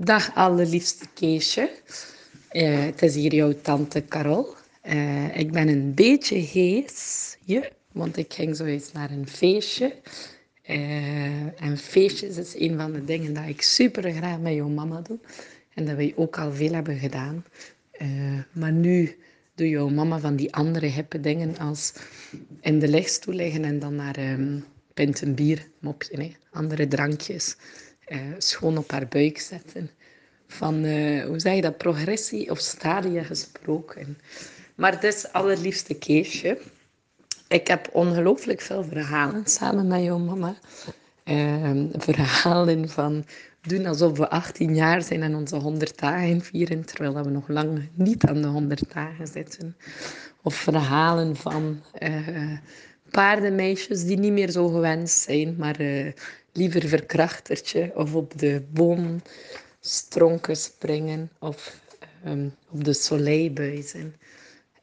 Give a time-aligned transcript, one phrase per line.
[0.00, 1.70] Dag allerliefste Keesje.
[2.48, 4.54] Eh, het is hier jouw tante Carol.
[4.80, 9.94] Eh, ik ben een beetje heesje, want ik ging zo eens naar een feestje.
[10.62, 15.00] Eh, en feestjes is een van de dingen dat ik super graag met jouw mama
[15.00, 15.18] doe.
[15.74, 17.44] En dat wij ook al veel hebben gedaan.
[18.52, 19.16] Maar nu
[19.54, 21.92] doe jouw mama van die andere hippe dingen als
[22.60, 27.56] in de lichtstoel liggen en dan naar um, pint een bier mopje, andere drankjes.
[28.08, 29.90] Uh, schoon op haar buik zetten.
[30.46, 34.18] Van, uh, hoe zeg je dat, progressie of stadia gesproken.
[34.74, 36.58] Maar het is allerliefste Keesje.
[37.48, 40.54] Ik heb ongelooflijk veel verhalen samen met jouw mama.
[41.24, 43.24] Uh, verhalen van
[43.60, 47.88] doen alsof we 18 jaar zijn en onze 100 dagen vieren, terwijl we nog lang
[47.94, 49.76] niet aan de 100 dagen zitten.
[50.42, 52.58] Of verhalen van uh,
[53.10, 56.12] paardenmeisjes die niet meer zo gewenst zijn, maar uh,
[56.52, 61.80] liever verkrachtertje of op de boomstronken springen of
[62.26, 64.14] um, op de soleilbuizen.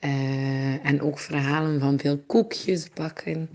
[0.00, 3.50] Uh, en ook verhalen van veel koekjes bakken,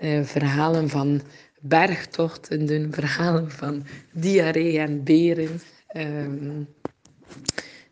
[0.00, 1.22] uh, verhalen van
[1.60, 5.60] bergtochten doen, verhalen van diarree en beren.
[5.96, 6.68] Um,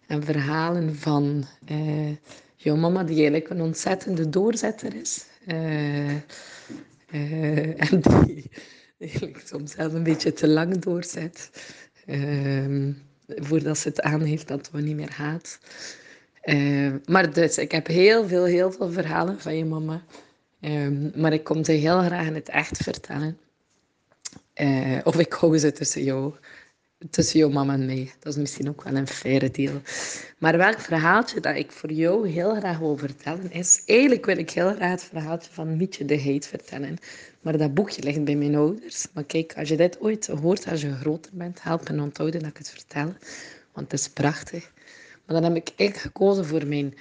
[0.07, 1.45] en verhalen van
[2.63, 5.25] jouw mama, die eigenlijk een ontzettende doorzetter is.
[5.47, 6.25] en
[8.99, 11.51] die soms zelf een beetje te lang doorzet.
[12.07, 15.59] Um, voordat ze het aangeeft dat we niet meer gaat.
[16.45, 20.03] Uh, maar dus, ik heb heel veel, heel veel verhalen van je mama.
[20.61, 23.39] Um, maar ik kom ze heel graag in het echt vertellen.
[24.55, 26.35] Uh, of ik hou ze tussen jou,
[27.11, 28.13] tussen jouw mama en mij.
[28.19, 29.81] Dat is misschien ook wel een faire deal.
[30.39, 33.83] Maar welk verhaaltje dat ik voor jou heel graag wil vertellen is...
[33.87, 36.99] Eigenlijk wil ik heel graag het verhaaltje van Mietje de Heid vertellen.
[37.41, 39.07] Maar dat boekje ligt bij mijn ouders.
[39.13, 42.51] Maar kijk, als je dit ooit hoort als je groter bent, help me onthouden dat
[42.51, 43.15] ik het vertel.
[43.73, 44.71] Want het is prachtig.
[45.27, 46.95] Maar dan heb ik echt gekozen voor mijn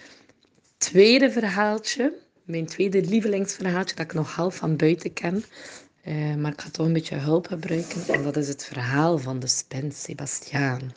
[0.77, 2.13] tweede verhaaltje.
[2.44, 5.44] Mijn tweede lievelingsverhaaltje dat ik nog half van buiten ken.
[6.03, 8.07] Uh, maar ik ga toch een beetje hulp gebruiken.
[8.07, 10.94] En dat is het verhaal van de spin Sebastiaan.